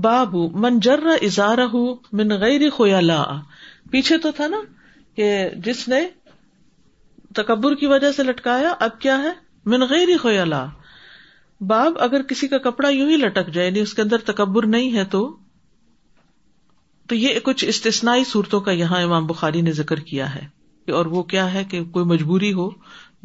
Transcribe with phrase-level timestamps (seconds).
[0.00, 0.34] باب
[0.64, 1.80] منجر اظہار ہُ
[2.18, 3.22] من غیر خیالا
[3.90, 4.60] پیچھے تو تھا نا
[5.16, 5.30] کہ
[5.64, 5.98] جس نے
[7.36, 9.30] تکبر کی وجہ سے لٹکایا اب کیا ہے
[9.72, 10.64] من غیر خیالا
[11.72, 14.96] باب اگر کسی کا کپڑا یوں ہی لٹک جائے یعنی اس کے اندر تکبر نہیں
[14.96, 15.28] ہے تو
[17.14, 20.46] یہ کچھ استثنا صورتوں کا یہاں امام بخاری نے ذکر کیا ہے
[20.92, 22.68] اور وہ کیا ہے کہ کوئی مجبوری ہو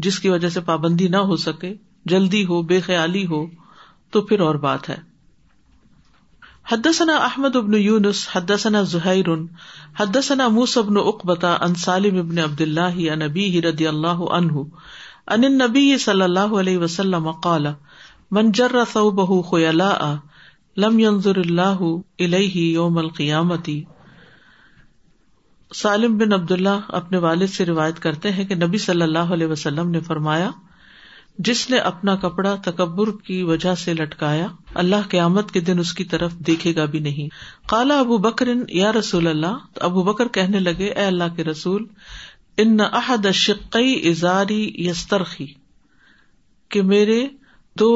[0.07, 1.73] جس کی وجہ سے پابندی نہ ہو سکے
[2.13, 3.45] جلدی ہو بے خیالی ہو
[4.11, 4.95] تو پھر اور بات ہے
[6.69, 9.27] حدثنا احمد ابن یونس حدثنا زہیر
[9.99, 14.63] حدثنا موس ابن اقبتا ان سالم ابن عبد اللہ نبی ابیہ رضی اللہ عنہ
[15.35, 17.67] ان نبی صلی اللہ علیہ وسلم قال
[18.39, 20.01] من جر ثوبه خیلاء
[20.85, 21.85] لم ينظر اللہ
[22.27, 23.77] الیہ یوم القیامتی
[25.83, 29.47] سالم بن عبد اللہ اپنے والد سے روایت کرتے ہیں کہ نبی صلی اللہ علیہ
[29.55, 30.51] وسلم نے فرمایا
[31.45, 34.45] جس نے اپنا کپڑا تکبر کی وجہ سے لٹکایا
[34.83, 37.27] اللہ کے آمد کے دن اس کی طرف دیکھے گا بھی نہیں
[37.69, 41.81] کالا ابو بکر یا رسول اللہ تو ابو بکر کہنے لگے اے اللہ کے رسول
[42.63, 43.27] ان ازاری
[44.85, 47.19] یسترخی اظہاری میرے
[47.79, 47.91] دو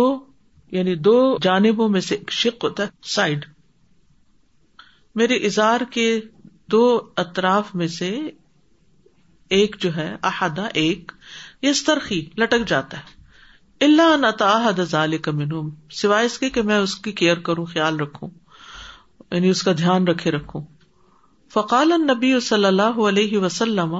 [0.71, 2.65] یعنی دو جانبوں میں سے شک
[5.21, 6.05] میرے اظہار کے
[6.71, 6.85] دو
[7.25, 8.17] اطراف میں سے
[9.59, 11.11] ایک جو ہے احدا ایک
[11.63, 13.03] یسترخی ترخی لٹک جاتا ہے
[13.85, 14.73] اللہ
[15.31, 18.29] منہم سوائے اس کے کہ میں اس کی کیئر کروں خیال رکھوں
[19.31, 20.61] یعنی اس کا دھیان رکھے رکھوں
[21.53, 23.95] فقال نبی صلی اللہ علیہ وسلم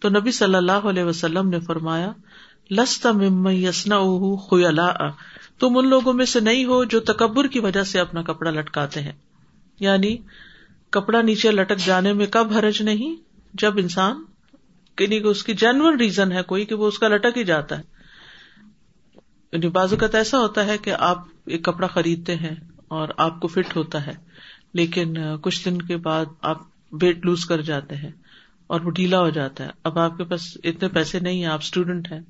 [0.00, 2.12] تو نبی صلی اللہ علیہ وسلم نے فرمایا
[2.78, 3.10] لستا
[4.58, 4.90] اُلا
[5.62, 9.00] تم ان لوگوں میں سے نہیں ہو جو تکبر کی وجہ سے اپنا کپڑا لٹکاتے
[9.02, 9.12] ہیں
[9.86, 10.16] یعنی
[10.98, 13.16] کپڑا نیچے لٹک جانے میں کب حرج نہیں
[13.60, 14.22] جب انسان
[15.00, 17.78] یعنی کہ اس کی جینون ریزن ہے کوئی کہ وہ اس کا لٹک ہی جاتا
[17.78, 17.91] ہے
[19.52, 22.54] یعنی اوقات ایسا ہوتا ہے کہ آپ ایک کپڑا خریدتے ہیں
[22.98, 24.12] اور آپ کو فٹ ہوتا ہے
[24.80, 26.60] لیکن کچھ دن کے بعد آپ
[27.02, 28.10] ویٹ لوز کر جاتے ہیں
[28.72, 31.60] اور وہ ڈھیلا ہو جاتا ہے اب آپ کے پاس اتنے پیسے نہیں ہیں آپ
[31.62, 32.20] اسٹوڈینٹ ہیں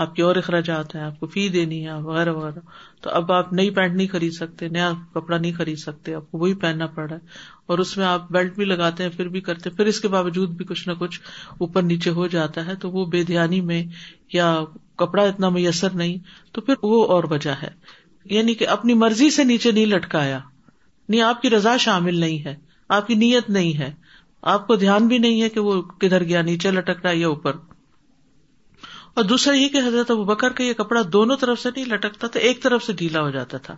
[0.00, 2.60] آپ کے اور اخراجات ہیں آپ کو فی دینی ہے وغیرہ وغیرہ
[3.06, 6.38] تو اب آپ نئی پینٹ نہیں خرید سکتے نیا کپڑا نہیں خرید سکتے آپ کو
[6.38, 9.40] وہی پہننا پڑ رہا ہے اور اس میں آپ بیلٹ بھی لگاتے ہیں پھر بھی
[9.48, 11.20] کرتے ہیں پھر اس کے باوجود بھی کچھ نہ کچھ
[11.66, 13.82] اوپر نیچے ہو جاتا ہے تو وہ بے دھیانی میں
[14.32, 14.48] یا
[15.04, 16.16] کپڑا اتنا میسر نہیں
[16.54, 17.70] تو پھر وہ اور وجہ ہے
[18.36, 22.44] یعنی کہ اپنی مرضی سے نیچے نہیں لٹکایا نہیں یعنی آپ کی رضا شامل نہیں
[22.44, 22.54] ہے
[22.96, 23.92] آپ کی نیت نہیں ہے
[24.54, 27.56] آپ کو دھیان بھی نہیں ہے کہ وہ کدھر گیا نیچے لٹک رہا یا اوپر
[29.20, 32.26] اور دوسرا یہ کہ حضرت ابو بکر کا یہ کپڑا دونوں طرف سے نہیں لٹکتا
[32.34, 33.74] تھا ایک طرف سے ڈھیلا ہو جاتا تھا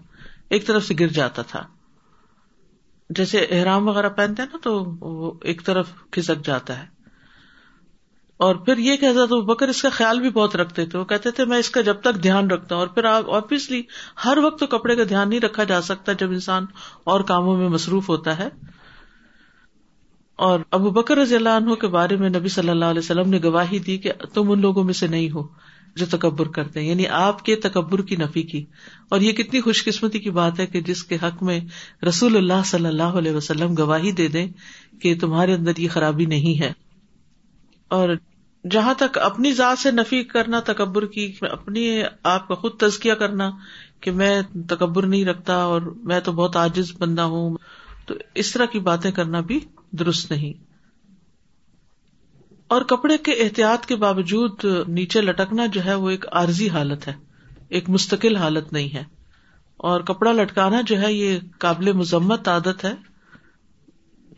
[0.57, 1.63] ایک طرف سے گر جاتا تھا
[3.19, 6.87] جیسے احرام وغیرہ پہنتے ہیں نا تو وہ ایک طرف کھسک جاتا ہے
[8.49, 9.11] اور پھر یہ کہ
[9.49, 12.01] بکر اس کا خیال بھی بہت رکھتے تھے وہ کہتے تھے میں اس کا جب
[12.07, 13.83] تک دھیان رکھتا ہوں اور پھر آپ آبیسلی
[14.25, 16.67] ہر وقت تو کپڑے کا دھیان نہیں رکھا جا سکتا جب انسان
[17.15, 18.49] اور کاموں میں مصروف ہوتا ہے
[20.47, 23.39] اور ابو بکر رضی اللہ عنہ کے بارے میں نبی صلی اللہ علیہ وسلم نے
[23.45, 25.43] گواہی دی کہ تم ان لوگوں میں سے نہیں ہو
[26.01, 28.65] جو تکبر کرتے ہیں یعنی آپ کے تکبر کی نفی کی
[29.13, 31.59] اور یہ کتنی خوش قسمتی کی بات ہے کہ جس کے حق میں
[32.09, 34.47] رسول اللہ صلی اللہ علیہ وسلم گواہی دے دیں
[35.03, 36.73] کہ تمہارے اندر یہ خرابی نہیں ہے
[37.97, 38.15] اور
[38.71, 41.87] جہاں تک اپنی ذات سے نفی کرنا تکبر کی اپنی
[42.33, 43.51] آپ کا خود تزکیہ کرنا
[44.01, 44.35] کہ میں
[44.69, 45.83] تکبر نہیں رکھتا اور
[46.13, 47.57] میں تو بہت عاجز بندہ ہوں
[48.07, 49.59] تو اس طرح کی باتیں کرنا بھی
[50.01, 50.53] درست نہیں
[52.75, 54.65] اور کپڑے کے احتیاط کے باوجود
[54.99, 57.13] نیچے لٹکنا جو ہے وہ ایک عارضی حالت ہے
[57.79, 59.03] ایک مستقل حالت نہیں ہے
[59.91, 62.93] اور کپڑا لٹکانا جو ہے یہ قابل مذمت عادت ہے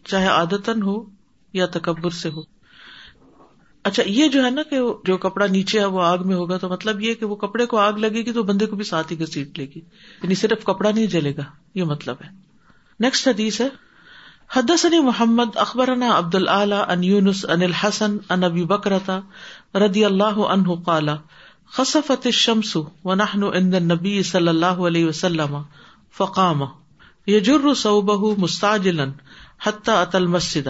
[0.09, 1.03] چاہے عادتن ہو
[1.59, 2.43] یا تکبر سے ہو
[3.89, 6.69] اچھا یہ جو ہے نا کہ جو کپڑا نیچے ہے وہ آگ میں ہوگا تو
[6.69, 9.19] مطلب یہ کہ وہ کپڑے کو آگ لگے گی تو بندے کو بھی ساتھ ہی
[9.21, 9.81] گھسیٹ لے گی
[10.23, 11.43] یعنی صرف کپڑا نہیں جلے گا
[11.79, 12.29] یہ مطلب ہے
[13.07, 13.69] نیکسٹ حدیث ہے
[14.49, 19.19] حدثني محمد اخبرنا عبد العلی یونس ان الحسن ان ابی بکرتا
[19.87, 21.15] رضی اللہ عنہ قالا
[21.77, 22.77] خسفت شمس
[23.15, 25.57] عند النبي صلی اللہ علیہ وسلم
[26.19, 26.63] فقام
[27.27, 27.67] یجر
[28.39, 29.07] مستعجلا
[29.59, 30.69] حتى اتى مسجد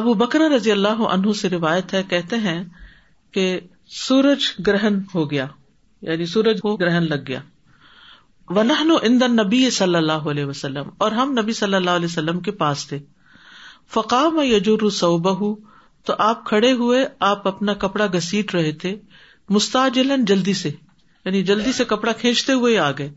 [0.00, 2.62] ابو بکر رضی اللہ عنہ سے روایت ہے کہتے ہیں
[3.34, 3.48] کہ
[4.02, 5.46] سورج گرہن ہو گیا
[6.10, 7.40] یعنی سورج کو گرہن لگ گیا
[8.56, 12.40] ونہ نو ایندن نبی صلی اللہ علیہ وسلم اور ہم نبی صلی اللہ علیہ وسلم
[12.46, 12.98] کے پاس تھے
[13.94, 14.80] فقا میں یجور
[16.18, 18.94] آپ کھڑے ہوئے آپ اپنا کپڑا گسیٹ رہے تھے
[19.56, 20.70] مستاجلن جلدی سے
[21.24, 23.10] یعنی جلدی سے کپڑا کھینچتے ہوئے آ گئے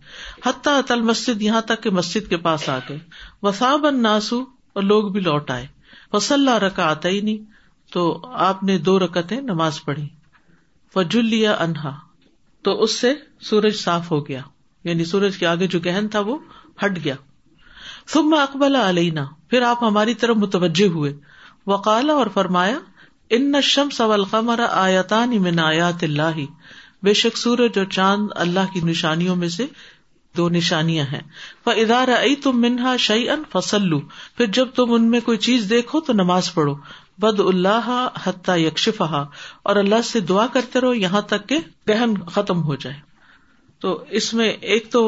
[0.46, 2.98] حتیٰ تل مسجد یہاں تک کہ مسجد کے پاس آ گئے
[3.44, 4.40] وساب ناسو
[4.74, 5.66] اور لوگ بھی لوٹ آئے
[6.14, 7.38] وسلح رکا آتا ہی نہیں
[7.94, 8.06] تو
[8.52, 10.10] آپ نے دو رکتیں نماز پڑھی
[11.22, 11.92] لیا انہا
[12.64, 13.14] تو اس سے
[13.50, 14.42] سورج صاف ہو گیا
[14.90, 16.38] یعنی سورج کے آگے جو گہن تھا وہ
[16.84, 17.16] ہٹ گیا
[18.14, 18.26] سب
[18.62, 21.14] میں علینا پھر آپ ہماری طرف متوجہ ہوئے
[21.72, 22.78] وقالا اور فرمایا
[23.38, 24.60] ان شم سوال قمر
[25.46, 26.38] من آیات اللہ
[27.04, 29.66] بے شک سورج اور چاند اللہ کی نشانیوں میں سے
[30.38, 31.22] دو نشانیاں ہیں
[31.66, 34.00] پ ادارہ ائی تم منہا شعی ان فسلو
[34.38, 36.74] پھر جب تم ان میں کوئی چیز دیکھو تو نماز پڑھو
[37.26, 37.90] بد اللہ
[38.26, 39.24] حتیٰ یکشفہ
[39.70, 41.58] اور اللہ سے دعا کرتے رہو یہاں تک کہ
[41.90, 42.96] گہن ختم ہو جائے
[43.82, 45.00] تو اس میں ایک تو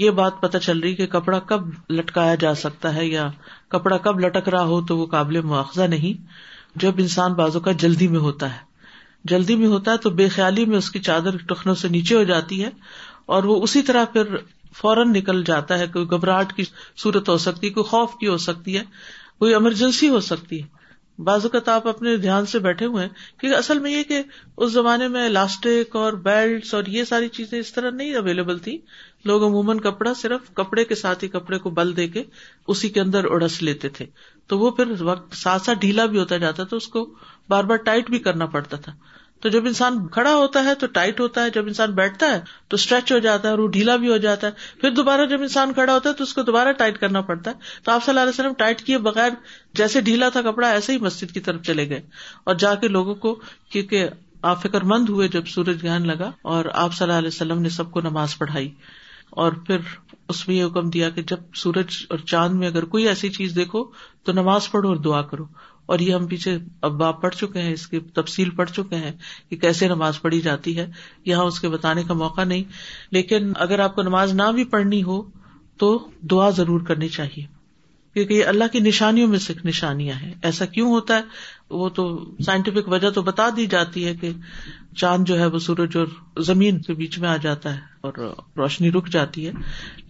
[0.00, 3.28] یہ بات پتہ چل رہی کہ کپڑا کب لٹکایا جا سکتا ہے یا
[3.74, 6.22] کپڑا کب لٹک رہا ہو تو وہ قابل مواخذہ نہیں
[6.84, 8.66] جب انسان بازو کا جلدی میں ہوتا ہے
[9.30, 12.22] جلدی میں ہوتا ہے تو بے خیالی میں اس کی چادر ٹخنوں سے نیچے ہو
[12.32, 12.70] جاتی ہے
[13.36, 14.36] اور وہ اسی طرح پھر
[14.80, 16.64] فوراً نکل جاتا ہے کوئی گھبراہٹ کی
[17.02, 18.82] صورت ہو سکتی ہے کوئی خوف کی ہو سکتی ہے
[19.38, 20.77] کوئی ایمرجنسی ہو سکتی ہے
[21.26, 24.20] اوقات آپ اپنے دھیان سے بیٹھے ہوئے ہیں کیونکہ اصل میں یہ کہ
[24.56, 28.76] اس زمانے میں الاسٹک اور بیلٹ اور یہ ساری چیزیں اس طرح نہیں اویلیبل تھی
[29.28, 32.22] لوگ عموماً کپڑا صرف کپڑے کے ساتھ ہی کپڑے کو بل دے کے
[32.74, 34.06] اسی کے اندر اڑس لیتے تھے
[34.48, 37.04] تو وہ پھر وقت ساتھ ساتھ ڈھیلا بھی ہوتا جاتا تھا اس کو
[37.50, 38.92] بار بار ٹائٹ بھی کرنا پڑتا تھا
[39.42, 42.74] تو جب انسان کھڑا ہوتا ہے تو ٹائٹ ہوتا ہے جب انسان بیٹھتا ہے تو
[42.80, 45.72] اسٹریچ ہو جاتا ہے اور وہ ڈھیلا بھی ہو جاتا ہے پھر دوبارہ جب انسان
[45.72, 48.20] کھڑا ہوتا ہے تو اس کو دوبارہ ٹائٹ کرنا پڑتا ہے تو آپ صلی اللہ
[48.28, 49.30] علیہ وسلم ٹائٹ کیے بغیر
[49.82, 52.00] جیسے ڈھیلا تھا کپڑا ایسے ہی مسجد کی طرف چلے گئے
[52.50, 53.34] اور جا کے لوگوں کو
[53.76, 54.08] کیونکہ
[54.50, 57.68] آپ فکر مند ہوئے جب سورج گہن لگا اور آپ صلی اللہ علیہ وسلم نے
[57.78, 58.70] سب کو نماز پڑھائی
[59.44, 59.96] اور پھر
[60.32, 63.54] اس میں یہ حکم دیا کہ جب سورج اور چاند میں اگر کوئی ایسی چیز
[63.56, 63.84] دیکھو
[64.24, 65.44] تو نماز پڑھو اور دعا کرو
[65.92, 66.52] اور یہ ہم پیچھے
[66.86, 69.10] اباپ پڑھ چکے ہیں اس کی تفصیل پڑھ چکے ہیں
[69.50, 70.84] کہ کیسے نماز پڑھی جاتی ہے
[71.26, 72.62] یہاں اس کے بتانے کا موقع نہیں
[73.16, 75.20] لیکن اگر آپ کو نماز نہ بھی پڑھنی ہو
[75.82, 75.88] تو
[76.30, 77.44] دعا ضرور کرنی چاہیے
[78.14, 82.06] کیونکہ یہ اللہ کی نشانیوں میں سکھ نشانیاں ہیں ایسا کیوں ہوتا ہے وہ تو
[82.46, 84.30] سائنٹیفک وجہ تو بتا دی جاتی ہے کہ
[85.02, 86.06] چاند جو ہے وہ سورج اور
[86.50, 88.22] زمین کے بیچ میں آ جاتا ہے اور
[88.62, 89.52] روشنی رک جاتی ہے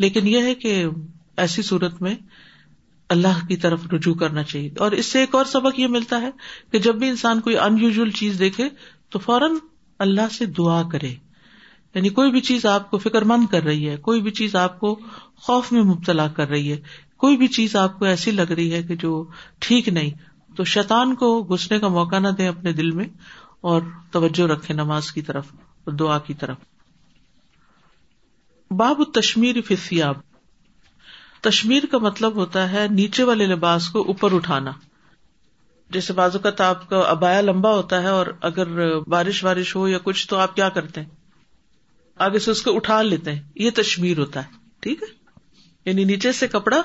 [0.06, 0.74] لیکن یہ ہے کہ
[1.46, 2.14] ایسی صورت میں
[3.14, 6.30] اللہ کی طرف رجوع کرنا چاہیے اور اس سے ایک اور سبق یہ ملتا ہے
[6.72, 8.68] کہ جب بھی انسان کوئی ان یوژل چیز دیکھے
[9.10, 9.54] تو فوراً
[10.06, 11.12] اللہ سے دعا کرے
[11.94, 14.78] یعنی کوئی بھی چیز آپ کو فکر مند کر رہی ہے کوئی بھی چیز آپ
[14.80, 14.94] کو
[15.46, 16.76] خوف میں مبتلا کر رہی ہے
[17.24, 19.24] کوئی بھی چیز آپ کو ایسی لگ رہی ہے کہ جو
[19.66, 20.10] ٹھیک نہیں
[20.56, 23.04] تو شیطان کو گھسنے کا موقع نہ دیں اپنے دل میں
[23.70, 23.82] اور
[24.12, 25.52] توجہ رکھے نماز کی طرف
[25.84, 26.56] اور دعا کی طرف
[28.80, 30.16] باب تشمیر فیاب
[31.46, 34.70] تشمیر کا مطلب ہوتا ہے نیچے والے لباس کو اوپر اٹھانا
[35.96, 39.98] جیسے بازو کا تاپ کا ابایا لمبا ہوتا ہے اور اگر بارش وارش ہو یا
[40.04, 41.08] کچھ تو آپ کیا کرتے ہیں
[42.26, 45.08] آگے سے اس کو اٹھا لیتے ہیں یہ تشمیر ہوتا ہے ٹھیک ہے
[45.86, 46.76] یعنی نیچے سے کپڑا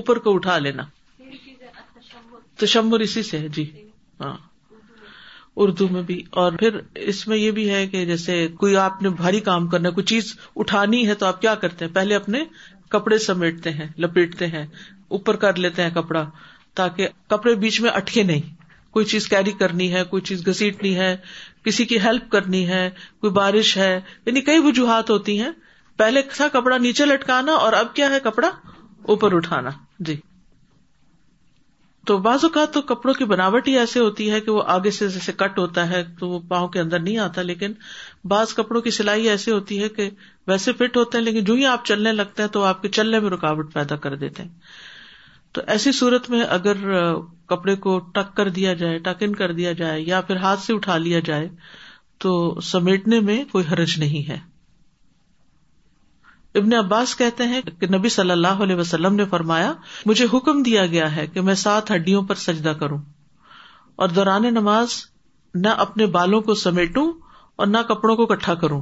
[0.00, 0.82] اوپر کو اٹھا لینا
[2.60, 3.64] تشمر اسی سے جی
[4.20, 4.36] ہاں
[5.64, 6.78] اردو میں بھی اور پھر
[7.12, 10.34] اس میں یہ بھی ہے کہ جیسے کوئی آپ نے بھاری کام کرنا کوئی چیز
[10.64, 12.42] اٹھانی ہے تو آپ کیا کرتے ہیں پہلے اپنے
[12.90, 14.64] کپڑے سمیٹتے ہیں لپیٹتے ہیں
[15.16, 16.24] اوپر کر لیتے ہیں کپڑا
[16.80, 18.56] تاکہ کپڑے بیچ میں اٹکے نہیں
[18.96, 21.16] کوئی چیز کیری کرنی ہے کوئی چیز گھسیٹنی ہے
[21.64, 22.88] کسی کی ہیلپ کرنی ہے
[23.20, 25.50] کوئی بارش ہے یعنی کئی وجوہات ہوتی ہیں
[26.02, 28.48] پہلے تھا کپڑا نیچے لٹکانا اور اب کیا ہے کپڑا
[29.14, 29.70] اوپر اٹھانا
[30.08, 30.16] جی
[32.08, 35.08] تو بعض اوقات تو کپڑوں کی بناوٹ ہی ایسے ہوتی ہے کہ وہ آگے سے
[35.16, 37.72] جیسے کٹ ہوتا ہے تو وہ پاؤں کے اندر نہیں آتا لیکن
[38.32, 40.08] بعض کپڑوں کی سلائی ایسی ہوتی ہے کہ
[40.48, 43.20] ویسے فٹ ہوتے ہیں لیکن جو ہی آپ چلنے لگتے ہیں تو آپ کے چلنے
[43.24, 44.50] میں رکاوٹ پیدا کر دیتے ہیں
[45.54, 46.82] تو ایسی صورت میں اگر
[47.54, 50.74] کپڑے کو ٹک کر دیا جائے ٹک ان کر دیا جائے یا پھر ہاتھ سے
[50.74, 51.48] اٹھا لیا جائے
[52.24, 52.34] تو
[52.72, 54.38] سمیٹنے میں کوئی حرج نہیں ہے
[56.56, 59.72] ابن عباس کہتے ہیں کہ نبی صلی اللہ علیہ وسلم نے فرمایا
[60.06, 62.98] مجھے حکم دیا گیا ہے کہ میں سات ہڈیوں پر سجدہ کروں
[64.04, 64.92] اور دوران نماز
[65.62, 67.10] نہ اپنے بالوں کو سمیٹوں
[67.60, 68.80] اور نہ کپڑوں کو اکٹھا کروں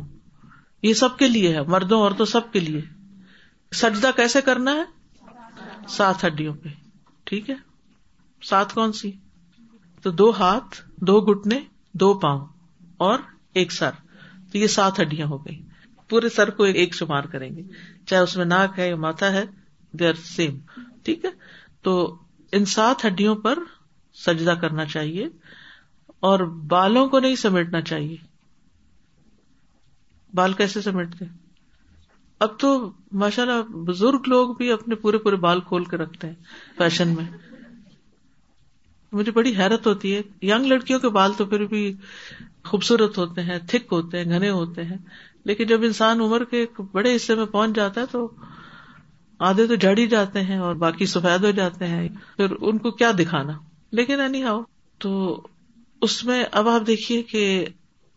[0.82, 2.80] یہ سب کے لیے ہے مردوں اور تو سب کے لیے
[3.76, 4.84] سجدہ کیسے کرنا ہے
[5.96, 6.68] سات ہڈیوں پہ
[7.30, 7.54] ٹھیک ہے
[8.48, 9.10] سات کون سی
[10.02, 11.60] تو دو ہاتھ دو گٹنے
[12.00, 12.46] دو پاؤں
[13.08, 13.18] اور
[13.60, 13.90] ایک سر
[14.52, 15.60] تو یہ سات ہڈیاں ہو گئی
[16.08, 17.62] پورے سر کو ایک شمار کریں گے
[18.06, 19.42] چاہے اس میں ناک ہے یا ماتھا ہے
[19.98, 20.58] دے آر سیم
[21.04, 21.30] ٹھیک ہے
[21.86, 21.96] تو
[22.56, 23.58] ان سات ہڈیوں پر
[24.26, 25.26] سجدہ کرنا چاہیے
[26.28, 26.40] اور
[26.74, 28.16] بالوں کو نہیں سمیٹنا چاہیے
[30.34, 31.24] بال کیسے سمیٹتے
[32.44, 32.70] اب تو
[33.20, 36.34] ماشاء اللہ بزرگ لوگ بھی اپنے پورے پورے بال کھول کے رکھتے ہیں
[36.78, 37.24] فیشن میں
[39.12, 41.82] مجھے بڑی حیرت ہوتی ہے یگ لڑکیوں کے بال تو پھر بھی
[42.70, 44.96] خوبصورت ہوتے ہیں تھک ہوتے ہیں گھنے ہوتے ہیں
[45.46, 48.20] لیکن جب انسان عمر کے ایک بڑے حصے میں پہنچ جاتا ہے تو
[49.48, 52.90] آدھے تو جڑ ہی جاتے ہیں اور باقی سفید ہو جاتے ہیں پھر ان کو
[53.02, 53.52] کیا دکھانا
[53.98, 54.60] لیکن اینی ہاؤ
[55.04, 55.12] تو
[56.06, 57.42] اس میں اب آپ دیکھیے کہ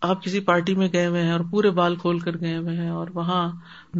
[0.09, 2.89] آپ کسی پارٹی میں گئے ہوئے ہیں اور پورے بال کھول کر گئے ہوئے ہیں
[3.01, 3.43] اور وہاں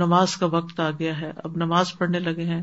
[0.06, 2.62] نماز کا وقت آ گیا ہے اب نماز پڑھنے لگے ہیں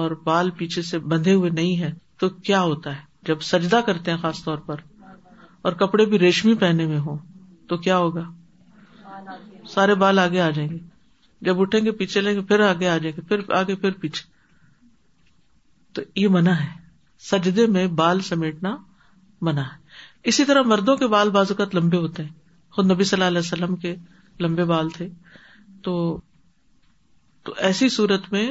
[0.00, 4.10] اور بال پیچھے سے بندھے ہوئے نہیں ہے تو کیا ہوتا ہے جب سجدہ کرتے
[4.10, 4.86] ہیں خاص طور پر
[5.68, 7.16] اور کپڑے بھی ریشمی پہنے میں ہوں
[7.68, 8.22] تو کیا ہوگا
[9.74, 10.78] سارے بال آگے آ جائیں گے
[11.46, 14.28] جب اٹھیں گے پیچھے لیں گے پھر آگے آ جائیں گے پھر پھر آگے پیچھے
[15.94, 16.68] تو یہ منع ہے
[17.30, 18.76] سجدے میں بال سمیٹنا
[19.48, 19.78] منع ہے
[20.30, 22.30] اسی طرح مردوں کے بال بازت لمبے ہوتے ہیں
[22.76, 23.94] خود نبی صلی اللہ علیہ وسلم کے
[24.40, 25.08] لمبے بال تھے
[25.84, 25.94] تو
[27.44, 28.44] تو ایسی صورت میں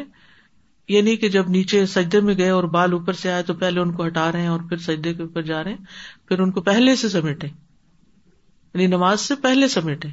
[0.90, 3.92] یعنی کہ جب نیچے سجدے میں گئے اور بال اوپر سے آئے تو پہلے ان
[3.96, 6.62] کو ہٹا رہے ہیں اور پھر سجدے کے اوپر جا رہے ہیں پھر ان کو
[6.70, 10.08] پہلے سے سمیٹے یعنی نماز سے پہلے سمیٹے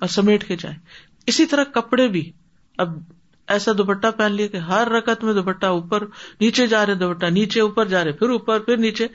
[0.00, 0.78] اور سمیٹ کے جائیں
[1.30, 2.30] اسی طرح کپڑے بھی
[2.82, 2.92] اب
[3.54, 6.02] ایسا دوپٹہ پہن لیا کہ ہر رقت میں دوپٹہ اوپر
[6.40, 9.06] نیچے جا رہے دوپٹہ نیچے اوپر جا رہے پھر اوپر پھر نیچے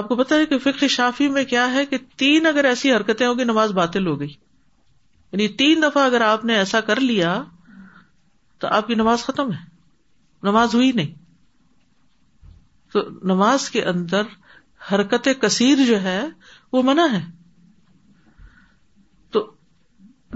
[0.00, 3.26] آپ کو پتا ہے کہ فکر شافی میں کیا ہے کہ تین اگر ایسی حرکتیں
[3.26, 7.40] ہوگی نماز باطل ہو گئی یعنی تین دفعہ اگر آپ نے ایسا کر لیا
[8.60, 9.60] تو آپ کی نماز ختم ہے
[10.48, 11.14] نماز ہوئی نہیں
[12.92, 13.02] تو
[13.32, 14.22] نماز کے اندر
[14.94, 16.20] حرکت کثیر جو ہے
[16.72, 17.20] وہ منع ہے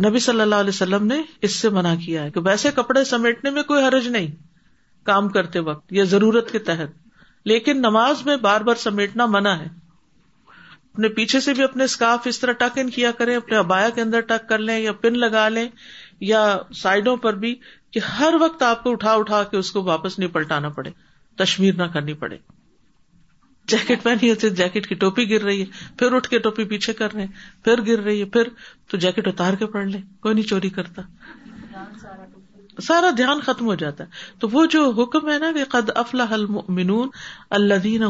[0.03, 3.51] نبی صلی اللہ علیہ وسلم نے اس سے منع کیا ہے کہ ویسے کپڑے سمیٹنے
[3.59, 4.31] میں کوئی حرج نہیں
[5.07, 6.91] کام کرتے وقت یا ضرورت کے تحت
[7.49, 9.69] لیکن نماز میں بار بار سمیٹنا منع ہے
[10.95, 14.01] اپنے پیچھے سے بھی اپنے اسکارف اس طرح ٹک ان کیا کریں اپنے ابایا کے
[14.03, 15.69] اندر ٹک کر لیں یا پن لگا لیں
[16.33, 16.43] یا
[16.81, 17.55] سائڈوں پر بھی
[17.93, 20.91] کہ ہر وقت آپ کو اٹھا اٹھا کے اس کو واپس نہیں پلٹانا پڑے
[21.43, 22.37] تشمیر نہ کرنی پڑے
[23.73, 26.93] جیکٹ پہنی ہوتی ہے جیکٹ کی ٹوپی گر رہی ہے پھر اٹھ کے ٹوپی پیچھے
[26.93, 27.27] کر رہے
[27.65, 28.49] پھر گر رہی ہے پھر
[28.91, 31.03] تو جیکٹ اتار کے پڑھ لے کوئی نہیں چوری کرتا
[32.87, 36.35] سارا دھیان ختم ہو جاتا ہے تو وہ جو حکم ہے نا قد افلاح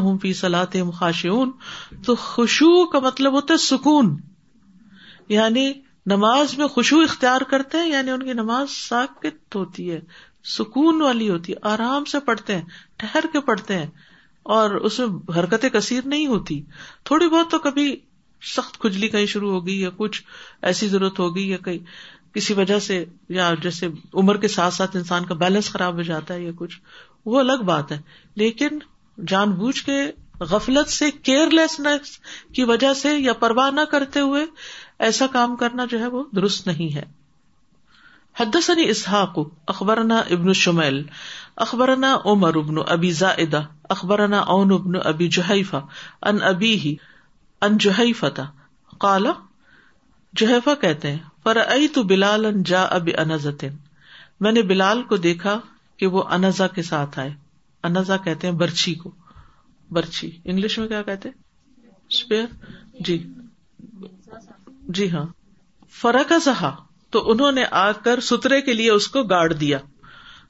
[0.03, 0.31] هم فی
[0.99, 1.51] خاشعون
[2.05, 4.15] تو خشوع کا مطلب ہوتا ہے سکون
[5.33, 5.71] یعنی
[6.13, 9.99] نماز میں خشوع اختیار کرتے ہیں یعنی ان کی نماز ساکت ہوتی ہے
[10.57, 12.63] سکون والی ہوتی ہے آرام سے پڑھتے ہیں
[13.03, 13.87] ٹہر کے پڑھتے ہیں
[14.53, 16.61] اور اس میں حرکتیں کثیر نہیں ہوتی
[17.09, 17.95] تھوڑی بہت تو کبھی
[18.55, 20.21] سخت کھجلی کہیں شروع ہوگی یا کچھ
[20.71, 21.77] ایسی ضرورت ہوگی یا کہیں
[22.35, 23.03] کسی وجہ سے
[23.39, 23.87] یا جیسے
[24.21, 26.79] عمر کے ساتھ ساتھ انسان کا بیلنس خراب ہو جاتا ہے یا کچھ
[27.33, 27.97] وہ الگ بات ہے
[28.43, 28.79] لیکن
[29.27, 29.99] جان بوجھ کے
[30.51, 32.17] غفلت سے کیئر لیسنیس
[32.55, 34.45] کی وجہ سے یا پرواہ نہ کرتے ہوئے
[35.07, 37.03] ایسا کام کرنا جو ہے وہ درست نہیں ہے
[38.39, 39.35] حدثني اسحاق
[39.73, 40.95] اخبرنا ابن شميل
[41.65, 43.61] اخبرنا عمر بن ابي زائدہ
[43.95, 45.79] اخبرنا اون بن ابي جحیفہ
[46.31, 47.13] ان ابيه
[47.67, 48.43] ان جحیفہ
[49.05, 49.27] قال
[50.41, 53.69] جحیفہ کہتے ہیں فرأيت بلالا جاء بانزة
[54.47, 55.55] میں نے بلال کو دیکھا
[56.03, 57.33] کہ وہ انزا کے ساتھ آئے
[57.91, 59.11] انزا کہتے ہیں برچی کو
[59.99, 61.29] برچی انگلش میں کیا کہتے
[62.15, 62.75] اسپیئر
[63.11, 63.17] جی
[64.99, 65.25] جی ہاں
[66.01, 66.31] فرق
[67.11, 69.77] تو انہوں نے آ کر سترے کے لیے اس کو گاڑ دیا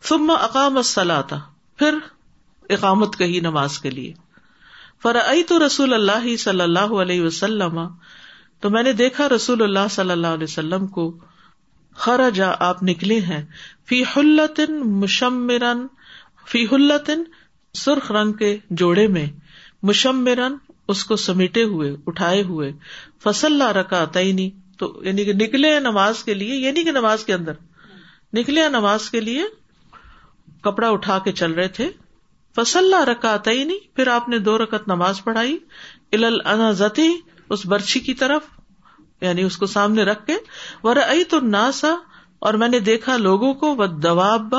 [0.10, 1.40] ثم اقام صلا تھا
[1.80, 1.96] پھر
[2.76, 4.14] اقامت کہی نماز کے لیے
[5.04, 7.80] فر تو رسول اللہ صلی اللہ علیہ وسلم
[8.62, 11.12] تو میں نے دیکھا رسول اللہ صلی اللہ علیہ وسلم کو
[12.36, 13.42] جا آپ نکلے ہیں
[13.90, 15.86] فی حلتن مشمرن
[16.52, 17.24] فی حلتن
[17.84, 19.26] سرخ رنگ کے جوڑے میں
[19.92, 20.56] مشمرن
[20.94, 22.72] اس کو سمیٹے ہوئے اٹھائے ہوئے
[23.24, 27.54] فصل رکا تئنی تو یعنی کہ نکلے نماز کے لیے یعنی کہ نماز کے اندر
[28.38, 29.44] نکلے نماز کے لیے
[30.64, 31.90] کپڑا اٹھا کے چل رہے تھے
[32.56, 35.58] فصل ہی نہیں پھر آپ نے دو نماز پڑھائی
[36.20, 37.08] الزتی
[37.56, 37.66] اس
[38.06, 38.48] کی طرف
[39.22, 40.34] یعنی اس کو سامنے رکھ کے
[40.84, 40.96] ور
[41.30, 41.40] تو
[41.80, 41.94] سا
[42.48, 44.56] اور میں نے دیکھا لوگوں کو وہ دباب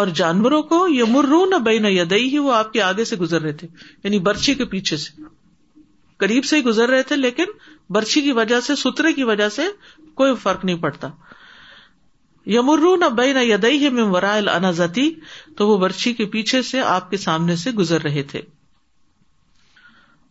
[0.00, 3.04] اور جانوروں کو یہ مرو نہ بے نہ یا دئی ہی وہ آپ کے آگے
[3.10, 3.68] سے گزر رہے تھے
[4.04, 5.22] یعنی برچھی کے پیچھے سے
[6.24, 7.52] قریب سے ہی گزر رہے تھے لیکن
[7.92, 9.62] برچھی کی وجہ سے سترے کی وجہ سے
[10.20, 11.08] کوئی فرق نہیں پڑتا
[12.52, 15.08] یمرو نہ بے نہ یدئی ہے ممورا انتی
[15.56, 18.40] تو وہ برچھی کے پیچھے سے آپ کے سامنے سے گزر رہے تھے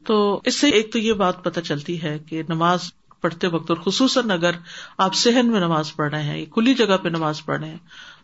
[0.10, 0.16] تو
[0.52, 2.90] اس سے ایک تو یہ بات پتا چلتی ہے کہ نماز
[3.26, 4.56] پڑھتے وقت اور خصوصاً اگر
[5.06, 7.78] آپ صحن میں نماز پڑھ رہے ہیں کھلی جگہ پہ نماز پڑھ رہے ہیں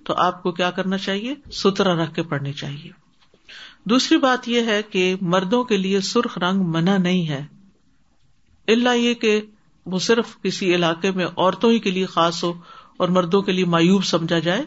[0.07, 2.89] تو آپ کو کیا کرنا چاہیے سترا رکھ کے پڑھنی چاہیے
[3.93, 5.03] دوسری بات یہ ہے کہ
[5.35, 7.43] مردوں کے لیے سرخ رنگ منع نہیں ہے
[8.75, 9.39] اللہ یہ کہ
[9.91, 12.51] وہ صرف کسی علاقے میں عورتوں ہی کے لیے خاص ہو
[13.03, 14.63] اور مردوں کے لیے مایوب سمجھا جائے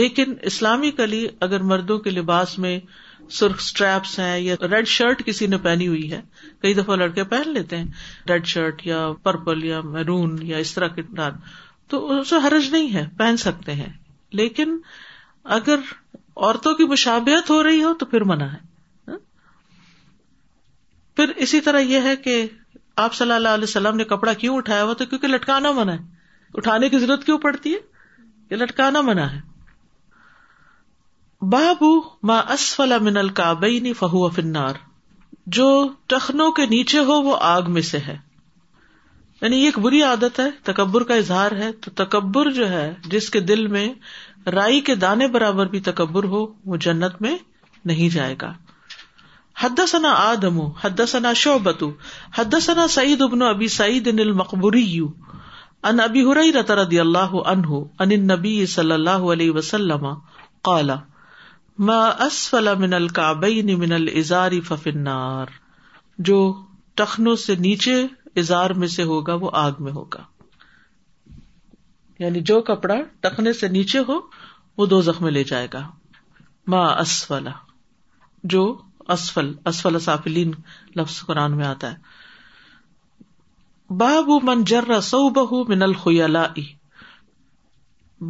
[0.00, 2.78] لیکن اسلامی کلی اگر مردوں کے لباس میں
[3.38, 6.20] سرخ اسٹریپس ہیں یا ریڈ شرٹ کسی نے پہنی ہوئی ہے
[6.62, 7.84] کئی دفعہ لڑکے پہن لیتے ہیں
[8.28, 11.30] ریڈ شرٹ یا پرپل یا میرون یا اس طرح کے کردار
[11.94, 13.88] تو اسے حرج نہیں ہے پہن سکتے ہیں
[14.42, 14.76] لیکن
[15.58, 15.80] اگر
[16.14, 19.16] عورتوں کی مشابیت ہو رہی ہو تو پھر منع ہے ہاں؟
[21.16, 22.44] پھر اسی طرح یہ ہے کہ
[23.04, 26.04] آپ صلی اللہ علیہ وسلم نے کپڑا کیوں اٹھایا ہوا تھا کیونکہ لٹکانا منا ہے
[26.58, 27.78] اٹھانے کی ضرورت کیوں پڑتی ہے
[28.50, 29.40] یہ لٹکانا منع ہے
[31.52, 31.90] بابو
[34.36, 34.74] فنار
[35.58, 35.66] جو
[36.12, 38.16] ٹخنوں کے نیچے ہو وہ آگ میں سے ہے
[39.40, 43.30] یعنی یہ ایک بری عادت ہے تکبر کا اظہار ہے تو تکبر جو ہے جس
[43.30, 43.86] کے دل میں
[44.54, 47.36] رائی کے دانے برابر بھی تکبر ہو وہ جنت میں
[47.92, 48.52] نہیں جائے گا
[49.62, 51.84] حد ثنا آدم حد ثنا شعبت
[52.38, 55.00] حد ثنا سعید ابن ابی سعید ان المقبری
[55.90, 60.06] ان ابی حریرہ رضی اللہ عنہ ان النبی صلی اللہ علیہ وسلم
[60.68, 60.90] قال
[61.90, 61.96] ما
[62.26, 65.56] اسفل من الكعبین من الازار ففي النار
[66.30, 66.38] جو
[67.02, 67.94] ٹخنوں سے نیچے
[68.42, 70.22] ازار میں سے ہوگا وہ آگ میں ہوگا
[72.24, 72.94] یعنی جو کپڑا
[73.26, 74.18] ٹخنے سے نیچے ہو
[74.78, 75.86] وہ دو زخم لے جائے گا
[76.74, 77.50] ما اسفلا
[78.54, 78.62] جو
[79.14, 80.52] اسفل اسفل اسافلین
[80.96, 86.44] لفظ قرآن میں آتا ہے باب من جر سو بہ من الخلا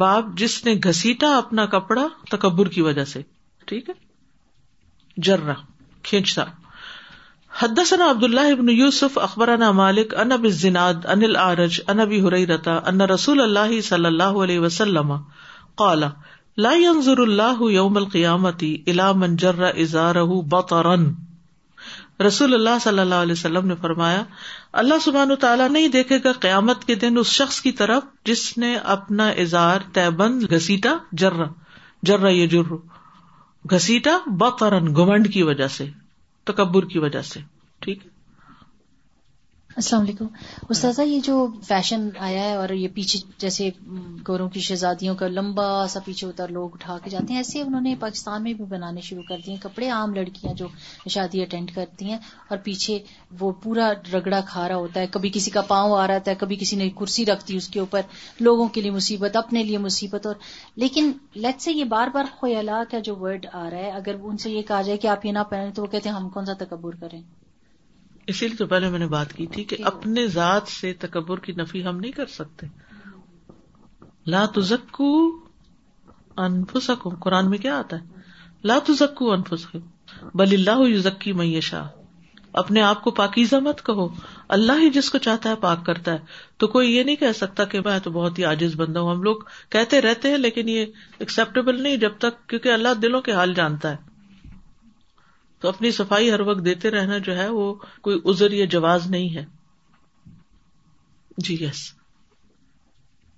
[0.03, 3.19] باب جس نے گھسیٹا اپنا کپڑا تکبر کی وجہ سے
[3.71, 3.93] ٹھیک ہے
[5.27, 5.53] جرا
[6.09, 6.43] کھینچتا
[7.61, 12.75] حدثنا عبد اللہ ابن یوسف اخبر نا مالک انب زناد ان العرج انبی ہرئی رتا
[12.91, 15.09] ان رسول اللہ صلی اللہ علیہ وسلم
[15.83, 16.01] قال
[16.65, 19.35] لا ينظر اللہ یوم القیامتی الا من
[19.81, 20.15] اظہار
[20.53, 21.03] بطرن
[22.27, 24.23] رسول اللہ صلی اللہ علیہ وسلم نے فرمایا
[24.81, 28.75] اللہ سبحان تعالیٰ نہیں دیکھے گا قیامت کے دن اس شخص کی طرف جس نے
[28.95, 31.33] اپنا اظہار تیبن گھسیٹا جر
[32.11, 32.25] جر
[33.73, 35.85] گھسیٹا بطرن گمنڈ کی وجہ سے
[36.51, 37.39] تکبر کی وجہ سے
[37.85, 38.15] ٹھیک ہے
[39.79, 40.25] السلام علیکم
[40.73, 43.69] استاذہ یہ جو فیشن آیا ہے اور یہ پیچھے جیسے
[44.27, 47.61] گوروں کی شہزادیوں کا لمبا سا پیچھے ہوتا ہے لوگ اٹھا کے جاتے ہیں ایسے
[47.61, 50.67] انہوں نے پاکستان میں بھی بنانے شروع کر دیے کپڑے عام لڑکیاں جو
[51.15, 52.17] شادی اٹینڈ کرتی ہیں
[52.47, 52.97] اور پیچھے
[53.39, 56.55] وہ پورا رگڑا کھا رہا ہوتا ہے کبھی کسی کا پاؤں آ رہا ہے کبھی
[56.59, 58.01] کسی نے کرسی رکھتی اس کے اوپر
[58.39, 60.35] لوگوں کے لیے مصیبت اپنے لیے مصیبت اور
[60.85, 61.11] لیکن
[61.45, 64.51] لیٹ سے یہ بار بار خیالات کا جو ورڈ آ رہا ہے اگر ان سے
[64.51, 66.63] یہ کہا جائے کہ آپ یہ نہ پہنیں تو وہ کہتے ہیں ہم کون سا
[66.65, 67.21] تکبر کریں
[68.31, 71.53] اسی لیے تو پہلے میں نے بات کی تھی کہ اپنے ذات سے تکبر کی
[71.57, 72.67] نفی ہم نہیں کر سکتے
[74.33, 75.09] لا تزکو
[76.45, 78.15] انفسکم قرآن میں کیا آتا ہے
[78.71, 81.81] لا تزکو انفسکم بل اللہ یزکی میشا
[82.61, 84.07] اپنے آپ کو پاکیزہ مت کہو
[84.57, 86.19] اللہ ہی جس کو چاہتا ہے پاک کرتا ہے
[86.63, 89.23] تو کوئی یہ نہیں کہہ سکتا کہ میں تو بہت ہی عاجز بندہ ہوں ہم
[89.23, 89.39] لوگ
[89.75, 90.85] کہتے رہتے ہیں لیکن یہ
[91.25, 94.16] ایکسپٹیبل نہیں جب تک کیونکہ اللہ دلوں کے حال جانتا ہے
[95.61, 97.73] تو اپنی صفائی ہر وقت دیتے رہنا جو ہے وہ
[98.07, 99.43] کوئی عذر یا جواز نہیں ہے
[101.47, 101.81] جی یس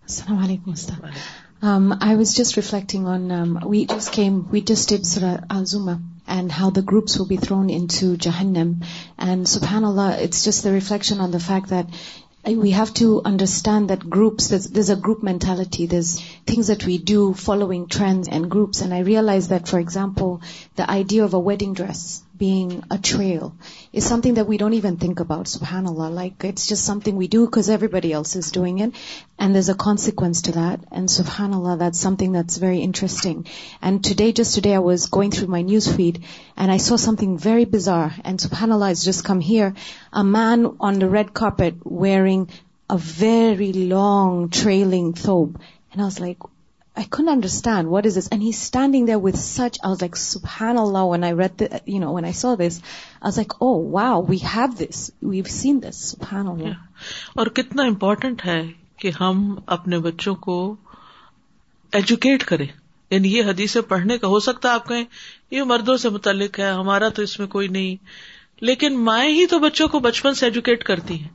[0.10, 4.72] السلام علیکم I was just just just just reflecting on on we we came dead
[5.18, 5.88] and
[6.36, 7.68] and how the the the groups be thrown
[8.00, 8.72] into جہنم
[9.56, 11.96] سبحان اللہ it's reflection fact that
[12.56, 15.86] We have to understand that there's a group mentality.
[15.86, 18.82] There's things that we do following trends and groups.
[18.82, 20.42] And I realize that, for example,
[20.76, 23.56] the idea of a wedding dress being a trail
[23.94, 26.10] is something that we don't even think about, subhanAllah.
[26.20, 28.96] Like, it's just something we do because everybody else is doing it,
[29.38, 30.80] and there's a consequence to that.
[30.92, 33.48] And subhanAllah, that's something that's very interesting.
[33.82, 36.24] And just today, I was going through my newsfeed,
[36.56, 38.14] and I saw something very bizarre.
[38.24, 39.74] And subhanAllah, it's just come here.
[40.14, 42.50] A man on the red carpet wearing
[42.90, 45.60] a very long trailing thobe.
[45.92, 46.48] And I was like,
[47.00, 47.98] اور
[57.58, 58.60] کتنا important ہے
[58.98, 60.76] کہ ہم اپنے بچوں کو
[61.92, 62.66] educate کریں
[63.12, 65.04] یعنی یہ حدیث پڑھنے کا ہو سکتا ہے آپ کہیں
[65.52, 67.96] یہ مردوں سے متعلق ہے ہمارا تو اس میں کوئی نہیں
[68.72, 71.30] لیکن مائیں ہی تو بچوں کو بچپن سے ایجوکیٹ کرتی ہیں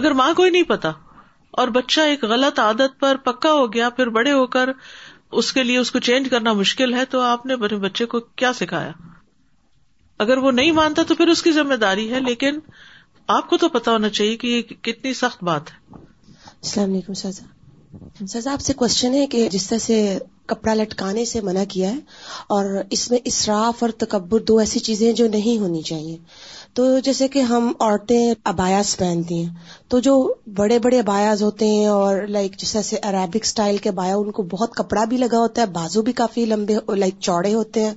[0.00, 0.90] اگر ماں کوئی نہیں پتا
[1.58, 4.70] اور بچہ ایک غلط عادت پر پکا ہو گیا پھر بڑے ہو کر
[5.40, 8.52] اس کے لیے اس کو چینج کرنا مشکل ہے تو آپ نے بچے کو کیا
[8.60, 8.90] سکھایا
[10.24, 12.58] اگر وہ نہیں مانتا تو پھر اس کی ذمہ داری ہے لیکن
[13.38, 18.24] آپ کو تو پتا ہونا چاہیے کہ یہ کتنی سخت بات ہے السلام علیکم سزا
[18.32, 21.98] سزا آپ سے کوشچن ہے کہ جس طرح سے کپڑا لٹکانے سے منع کیا ہے
[22.56, 22.64] اور
[22.96, 26.16] اس میں اسراف اور تکبر دو ایسی چیزیں جو نہیں ہونی چاہیے
[26.74, 30.12] تو جیسے کہ ہم عورتیں ابایاز پہنتی ہیں تو جو
[30.58, 34.74] بڑے بڑے ابایاز ہوتے ہیں اور لائک جیسے عربک اسٹائل کے بایا ان کو بہت
[34.80, 37.92] کپڑا بھی لگا ہوتا ہے بازو بھی کافی لمبے لائک چوڑے ہوتے ہیں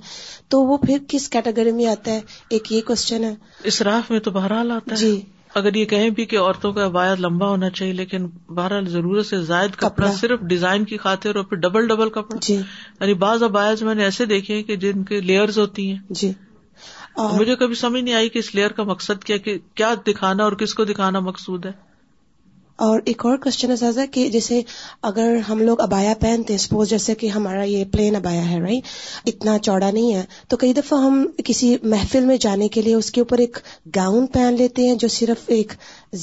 [0.54, 2.20] تو وہ پھر کس کیٹیگری میں آتا ہے
[2.58, 3.34] ایک یہ کوشچن ہے
[3.72, 5.20] اسراف میں تو بہرحال آتا ہے جی
[5.60, 9.40] اگر یہ کہیں بھی کہ عورتوں کا ابایا لمبا ہونا چاہیے لیکن بہرحال ضرورت سے
[9.52, 13.82] زائد کپڑا صرف ڈیزائن کی خاطر اور پھر ڈبل ڈبل کپڑا جی۔ یعنی بعض ابایاز
[13.90, 16.32] میں نے ایسے دیکھے کہ جن کے لیئرز ہوتی ہیں جی
[17.22, 20.44] اور مجھے کبھی سمجھ نہیں آئی کہ اس لیئر کا مقصد کیا کہ کیا دکھانا
[20.44, 21.70] اور کس کو دکھانا مقصود ہے
[22.84, 24.60] اور ایک اور کوشچن ہے سازا کہ جیسے
[25.08, 28.86] اگر ہم لوگ ابایا پہنتے ہیں سپوز جیسے کہ ہمارا یہ پلین ابایا ہے رائٹ
[29.32, 33.10] اتنا چوڑا نہیں ہے تو کئی دفعہ ہم کسی محفل میں جانے کے لیے اس
[33.12, 33.58] کے اوپر ایک
[33.96, 35.72] گاؤن پہن لیتے ہیں جو صرف ایک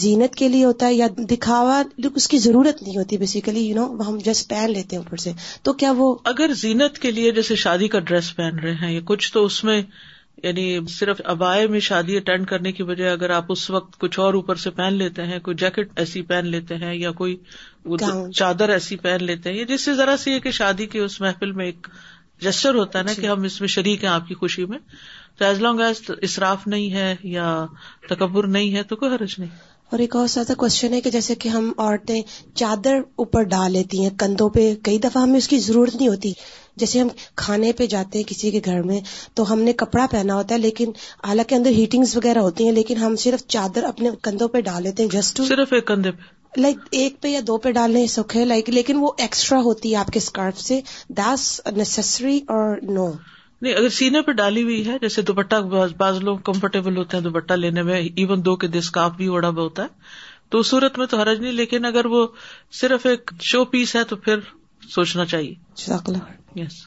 [0.01, 1.81] زینت کے لیے ہوتا ہے یا دکھاوا
[2.15, 5.31] اس کی ضرورت نہیں ہوتی بیسیکلی یو نو ہم جسٹ پہن لیتے ہیں اوپر سے
[5.63, 9.01] تو کیا وہ اگر زینت کے لیے جیسے شادی کا ڈریس پہن رہے ہیں یا
[9.13, 9.81] کچھ تو اس میں
[10.43, 14.33] یعنی صرف ابائے میں شادی اٹینڈ کرنے کی بجائے اگر آپ اس وقت کچھ اور
[14.33, 17.35] اوپر سے پہن لیتے ہیں کوئی جیکٹ ایسی پہن لیتے ہیں یا کوئی
[18.35, 21.51] چادر ایسی پہن لیتے ہیں جس سے ذرا سی ہے کہ شادی کے اس محفل
[21.59, 21.87] میں ایک
[22.47, 23.21] جسر ہوتا ہے نا جی.
[23.21, 24.77] کہ ہم اس میں شریک ہیں آپ کی خوشی میں
[25.37, 27.49] تو ایز لانگ ایز اصراف نہیں ہے یا
[28.09, 31.35] تکبر نہیں ہے تو کوئی حرج نہیں اور ایک اور سادہ کوشچن ہے کہ جیسے
[31.43, 32.21] کہ ہم عورتیں
[32.59, 36.31] چادر اوپر ڈال لیتی ہیں کندھوں پہ کئی دفعہ ہمیں اس کی ضرورت نہیں ہوتی
[36.81, 37.07] جیسے ہم
[37.41, 38.99] کھانے پہ جاتے ہیں کسی کے گھر میں
[39.35, 40.91] تو ہم نے کپڑا پہنا ہوتا ہے لیکن
[41.27, 45.03] حالانکہ اندر ہیٹنگ وغیرہ ہوتی ہیں لیکن ہم صرف چادر اپنے کندھوں پہ ڈال لیتے
[45.03, 48.45] ہیں جسٹ صرف ایک کندھے پہ لائک ایک پہ یا دو پہ ڈالنے سکھ ہے
[48.45, 50.79] لائک لیکن وہ ایکسٹرا ہوتی ہے آپ کے اسکارف سے
[51.19, 53.11] دس نیسری اور نو
[53.61, 55.55] نہیں اگر سینے پہ ڈالی ہوئی ہے جیسے دوپٹہ
[55.97, 59.49] بعض لوگ کمفرٹیبل ہوتے ہیں دوپٹہ لینے میں ایون دو کے دس کاف بھی اوڑا
[59.79, 59.87] ہے
[60.51, 62.25] تو اس صورت میں تو حرج نہیں لیکن اگر وہ
[62.79, 64.39] صرف ایک شو پیس ہے تو پھر
[64.95, 66.85] سوچنا چاہیے یس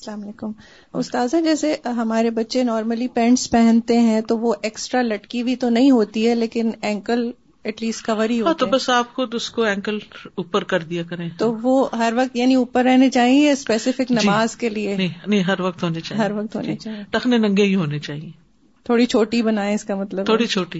[0.00, 0.52] السلام علیکم
[0.98, 5.90] استاذہ جیسے ہمارے بچے نارملی پینٹس پہنتے ہیں تو وہ ایکسٹرا لٹکی ہوئی تو نہیں
[5.90, 7.30] ہوتی ہے لیکن اینکل
[7.62, 9.98] ایٹ لیسٹ کور ہی ہو ہاں، تو بس آپ کو اینکل
[10.42, 14.56] اوپر کر دیا کریں تو وہ ہر وقت یعنی اوپر رہنے چاہیے اسپیسیفک جی۔ نماز
[14.62, 17.74] کے لیے نہیں ہر وقت ہونے ہونے چاہیے چاہیے ہر وقت ٹخنے جی۔ ننگے ہی
[17.74, 20.30] ہونے چاہیے تھوڑی تھوڑی چھوٹی چھوٹی بنائے اس کا مطلب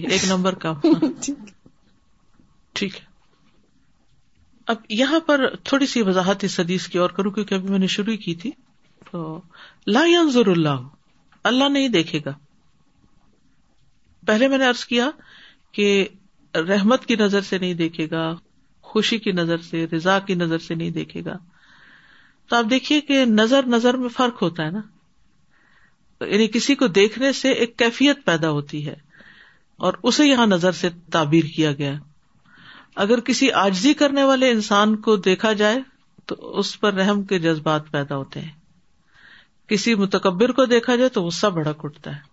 [0.09, 0.73] ایک نمبر کا
[1.21, 1.33] جی۔
[2.79, 3.09] ٹھیک ہے
[4.71, 7.87] اب یہاں پر تھوڑی سی وضاحت اس حدیث کی اور کروں کیونکہ ابھی میں نے
[7.97, 8.51] شروع ہی کی تھی
[9.11, 9.39] تو
[9.93, 10.83] لا ينظر اللہ
[11.51, 12.31] اللہ نہیں دیکھے گا
[14.27, 15.09] پہلے میں نے ارض کیا
[15.77, 15.87] کہ
[16.59, 18.31] رحمت کی نظر سے نہیں دیکھے گا
[18.91, 21.37] خوشی کی نظر سے رضا کی نظر سے نہیں دیکھے گا
[22.49, 24.81] تو آپ دیکھیے کہ نظر نظر میں فرق ہوتا ہے نا
[26.27, 28.95] یعنی کسی کو دیکھنے سے ایک کیفیت پیدا ہوتی ہے
[29.89, 31.93] اور اسے یہاں نظر سے تعبیر کیا گیا
[33.03, 35.77] اگر کسی آجزی کرنے والے انسان کو دیکھا جائے
[36.27, 38.49] تو اس پر رحم کے جذبات پیدا ہوتے ہیں
[39.69, 42.29] کسی متکبر کو دیکھا جائے تو غصہ بھڑک اٹھتا ہے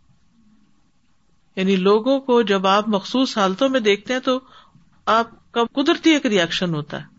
[1.57, 4.39] یعنی لوگوں کو جب آپ مخصوص حالتوں میں دیکھتے ہیں تو
[5.17, 7.17] آپ کا قدرتی ایک ریئیکشن ہوتا ہے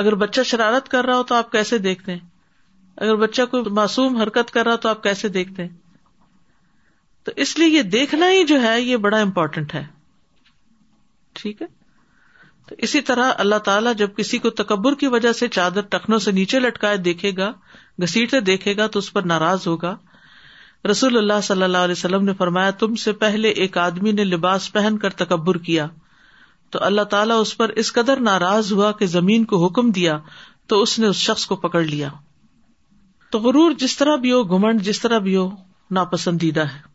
[0.00, 2.20] اگر بچہ شرارت کر رہا ہو تو آپ کیسے دیکھتے ہیں
[2.96, 5.76] اگر بچہ کوئی معصوم حرکت کر رہا تو آپ کیسے دیکھتے ہیں
[7.24, 9.84] تو اس لیے یہ دیکھنا ہی جو ہے یہ بڑا امپورٹینٹ ہے
[11.40, 11.66] ٹھیک ہے
[12.68, 16.32] تو اسی طرح اللہ تعالیٰ جب کسی کو تکبر کی وجہ سے چادر ٹخنوں سے
[16.32, 17.50] نیچے لٹکائے دیکھے گا
[18.02, 19.94] گھسیٹے دیکھے گا تو اس پر ناراض ہوگا
[20.90, 24.72] رسول اللہ صلی اللہ علیہ وسلم نے فرمایا تم سے پہلے ایک آدمی نے لباس
[24.72, 25.86] پہن کر تکبر کیا
[26.72, 30.18] تو اللہ تعالیٰ اس پر اس قدر ناراض ہوا کہ زمین کو حکم دیا
[30.68, 32.08] تو اس نے اس شخص کو پکڑ لیا
[33.30, 35.48] تو غرور جس طرح بھی ہو گھمنڈ جس طرح بھی ہو
[36.00, 36.90] ناپسندیدہ ہے